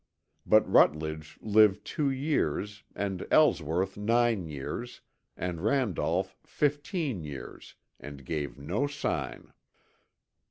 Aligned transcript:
But 0.47 0.67
Rutledge 0.67 1.37
lived 1.43 1.85
two 1.85 2.09
years, 2.09 2.81
and 2.95 3.27
Ellsworth 3.29 3.97
nine 3.97 4.47
years, 4.47 5.01
and 5.37 5.63
Randolph 5.63 6.35
fifteen 6.43 7.23
years, 7.23 7.75
and 7.99 8.25
gave 8.25 8.57
no 8.57 8.87
sign. 8.87 9.53